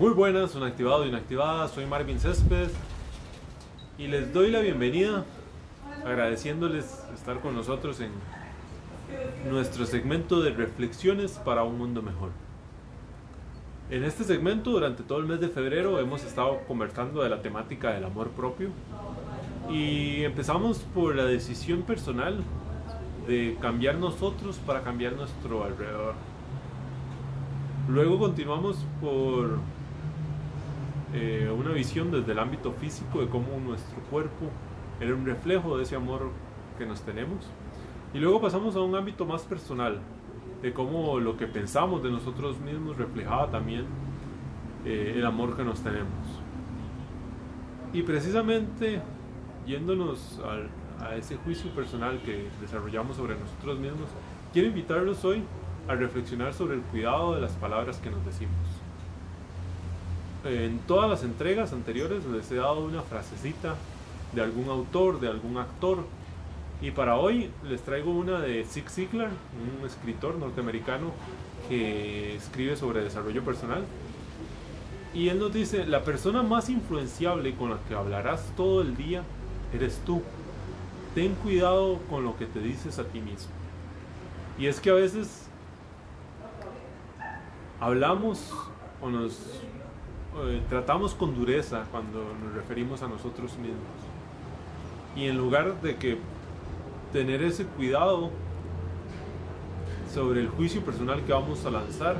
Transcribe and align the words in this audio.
Muy 0.00 0.14
buenas, 0.14 0.54
un 0.54 0.62
activado 0.62 1.04
y 1.04 1.10
inactivada. 1.10 1.68
Soy 1.68 1.84
Marvin 1.84 2.18
Céspedes 2.18 2.72
y 3.98 4.06
les 4.06 4.32
doy 4.32 4.50
la 4.50 4.60
bienvenida 4.60 5.26
agradeciéndoles 6.06 7.04
estar 7.12 7.40
con 7.40 7.54
nosotros 7.54 8.00
en 8.00 8.10
nuestro 9.50 9.84
segmento 9.84 10.40
de 10.40 10.52
reflexiones 10.52 11.32
para 11.32 11.64
un 11.64 11.76
mundo 11.76 12.00
mejor. 12.00 12.30
En 13.90 14.02
este 14.02 14.24
segmento, 14.24 14.70
durante 14.70 15.02
todo 15.02 15.18
el 15.18 15.26
mes 15.26 15.38
de 15.38 15.50
febrero, 15.50 16.00
hemos 16.00 16.24
estado 16.24 16.60
conversando 16.66 17.22
de 17.22 17.28
la 17.28 17.42
temática 17.42 17.92
del 17.92 18.04
amor 18.04 18.30
propio 18.30 18.70
y 19.68 20.22
empezamos 20.22 20.78
por 20.94 21.14
la 21.14 21.26
decisión 21.26 21.82
personal 21.82 22.42
de 23.28 23.54
cambiar 23.60 23.96
nosotros 23.96 24.56
para 24.64 24.80
cambiar 24.80 25.12
nuestro 25.12 25.62
alrededor. 25.62 26.14
Luego 27.86 28.18
continuamos 28.18 28.78
por 29.02 29.58
eh, 31.12 31.52
una 31.56 31.70
visión 31.72 32.10
desde 32.10 32.32
el 32.32 32.38
ámbito 32.38 32.72
físico 32.72 33.20
de 33.20 33.28
cómo 33.28 33.58
nuestro 33.58 34.00
cuerpo 34.10 34.46
era 35.00 35.14
un 35.14 35.26
reflejo 35.26 35.76
de 35.76 35.84
ese 35.84 35.96
amor 35.96 36.30
que 36.78 36.86
nos 36.86 37.02
tenemos. 37.02 37.48
Y 38.14 38.18
luego 38.18 38.40
pasamos 38.40 38.76
a 38.76 38.80
un 38.80 38.94
ámbito 38.94 39.24
más 39.24 39.42
personal, 39.42 40.00
de 40.62 40.72
cómo 40.72 41.18
lo 41.20 41.36
que 41.36 41.46
pensamos 41.46 42.02
de 42.02 42.10
nosotros 42.10 42.60
mismos 42.60 42.96
reflejaba 42.96 43.50
también 43.50 43.86
eh, 44.84 45.14
el 45.16 45.26
amor 45.26 45.56
que 45.56 45.64
nos 45.64 45.80
tenemos. 45.80 46.10
Y 47.92 48.02
precisamente 48.02 49.00
yéndonos 49.66 50.40
a 51.00 51.16
ese 51.16 51.36
juicio 51.36 51.70
personal 51.70 52.20
que 52.22 52.48
desarrollamos 52.60 53.16
sobre 53.16 53.38
nosotros 53.38 53.78
mismos, 53.78 54.08
quiero 54.52 54.68
invitarlos 54.68 55.24
hoy 55.24 55.42
a 55.88 55.94
reflexionar 55.94 56.52
sobre 56.52 56.74
el 56.74 56.82
cuidado 56.82 57.34
de 57.34 57.40
las 57.40 57.52
palabras 57.52 57.98
que 57.98 58.10
nos 58.10 58.24
decimos. 58.24 58.79
En 60.44 60.78
todas 60.86 61.10
las 61.10 61.22
entregas 61.22 61.72
anteriores 61.74 62.24
les 62.24 62.50
he 62.50 62.56
dado 62.56 62.80
una 62.80 63.02
frasecita 63.02 63.74
de 64.32 64.40
algún 64.40 64.70
autor, 64.70 65.20
de 65.20 65.28
algún 65.28 65.58
actor, 65.58 66.04
y 66.80 66.92
para 66.92 67.16
hoy 67.16 67.50
les 67.68 67.82
traigo 67.82 68.10
una 68.10 68.40
de 68.40 68.64
Zig 68.64 68.88
Ziglar, 68.88 69.28
un 69.28 69.86
escritor 69.86 70.36
norteamericano 70.36 71.10
que 71.68 72.36
escribe 72.36 72.74
sobre 72.74 73.02
desarrollo 73.02 73.44
personal. 73.44 73.84
Y 75.12 75.28
él 75.28 75.38
nos 75.38 75.52
dice, 75.52 75.84
la 75.86 76.04
persona 76.04 76.42
más 76.42 76.70
influenciable 76.70 77.54
con 77.54 77.70
la 77.70 77.78
que 77.86 77.94
hablarás 77.94 78.50
todo 78.56 78.80
el 78.80 78.96
día 78.96 79.22
eres 79.74 80.00
tú. 80.06 80.22
Ten 81.14 81.34
cuidado 81.34 81.98
con 82.08 82.24
lo 82.24 82.38
que 82.38 82.46
te 82.46 82.60
dices 82.60 82.98
a 82.98 83.04
ti 83.04 83.20
mismo. 83.20 83.52
Y 84.58 84.66
es 84.66 84.80
que 84.80 84.88
a 84.88 84.94
veces 84.94 85.48
hablamos 87.78 88.52
o 89.02 89.10
nos 89.10 89.38
eh, 90.38 90.62
tratamos 90.68 91.14
con 91.14 91.34
dureza 91.34 91.84
cuando 91.90 92.24
nos 92.42 92.54
referimos 92.54 93.02
a 93.02 93.08
nosotros 93.08 93.56
mismos. 93.58 93.80
Y 95.16 95.26
en 95.26 95.36
lugar 95.36 95.80
de 95.82 95.96
que 95.96 96.18
tener 97.12 97.42
ese 97.42 97.64
cuidado 97.64 98.30
sobre 100.12 100.40
el 100.40 100.48
juicio 100.48 100.82
personal 100.82 101.24
que 101.24 101.32
vamos 101.32 101.64
a 101.64 101.70
lanzar, 101.70 102.16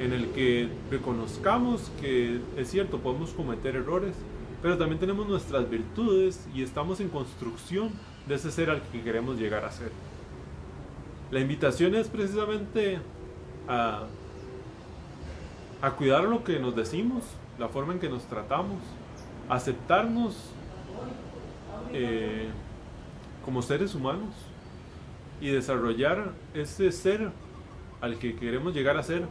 en 0.00 0.12
el 0.12 0.28
que 0.30 0.68
reconozcamos 0.90 1.90
que 2.00 2.40
es 2.56 2.70
cierto, 2.70 2.98
podemos 2.98 3.30
cometer 3.30 3.76
errores, 3.76 4.14
pero 4.62 4.76
también 4.78 4.98
tenemos 4.98 5.28
nuestras 5.28 5.68
virtudes 5.68 6.48
y 6.54 6.62
estamos 6.62 7.00
en 7.00 7.08
construcción 7.08 7.90
de 8.26 8.34
ese 8.34 8.50
ser 8.50 8.70
al 8.70 8.82
que 8.82 9.02
queremos 9.02 9.38
llegar 9.38 9.64
a 9.64 9.70
ser. 9.70 9.92
La 11.30 11.40
invitación 11.40 11.94
es 11.94 12.08
precisamente 12.08 12.98
a, 13.68 14.04
a 15.82 15.90
cuidar 15.92 16.24
lo 16.24 16.44
que 16.44 16.58
nos 16.58 16.76
decimos, 16.76 17.24
la 17.58 17.68
forma 17.68 17.92
en 17.92 17.98
que 17.98 18.08
nos 18.08 18.24
tratamos, 18.24 18.78
aceptarnos 19.48 20.50
eh, 21.92 22.48
como 23.44 23.62
seres 23.62 23.94
humanos 23.94 24.34
y 25.40 25.48
desarrollar 25.48 26.32
ese 26.54 26.92
ser 26.92 27.30
al 28.00 28.18
que 28.18 28.36
queremos 28.36 28.74
llegar 28.74 28.96
a 28.96 29.02
ser. 29.02 29.24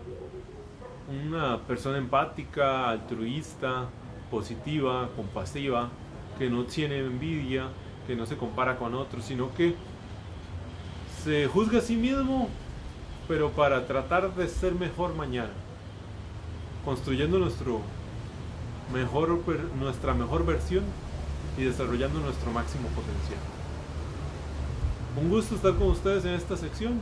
Una 1.25 1.59
persona 1.59 1.97
empática, 1.97 2.89
altruista, 2.89 3.87
positiva, 4.29 5.09
compasiva, 5.15 5.89
que 6.37 6.49
no 6.49 6.65
tiene 6.65 6.99
envidia, 6.99 7.67
que 8.05 8.15
no 8.15 8.25
se 8.25 8.37
compara 8.37 8.77
con 8.77 8.93
otros, 8.93 9.25
sino 9.25 9.53
que 9.53 9.75
se 11.23 11.47
juzga 11.47 11.79
a 11.79 11.81
sí 11.81 11.95
mismo, 11.95 12.49
pero 13.27 13.49
para 13.51 13.85
tratar 13.87 14.33
de 14.35 14.47
ser 14.47 14.73
mejor 14.73 15.15
mañana, 15.15 15.51
construyendo 16.89 17.37
nuestro 17.37 17.81
mejor, 18.91 19.39
nuestra 19.79 20.15
mejor 20.15 20.43
versión 20.43 20.83
y 21.55 21.61
desarrollando 21.61 22.19
nuestro 22.19 22.49
máximo 22.49 22.87
potencial. 22.87 23.37
Un 25.15 25.29
gusto 25.29 25.53
estar 25.53 25.75
con 25.75 25.89
ustedes 25.89 26.25
en 26.25 26.33
esta 26.33 26.57
sección 26.57 26.99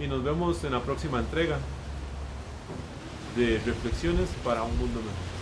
y 0.00 0.06
nos 0.06 0.24
vemos 0.24 0.64
en 0.64 0.72
la 0.72 0.80
próxima 0.80 1.18
entrega 1.18 1.58
de 3.36 3.60
Reflexiones 3.66 4.30
para 4.42 4.62
un 4.62 4.70
Mundo 4.78 4.98
Mejor. 4.98 5.37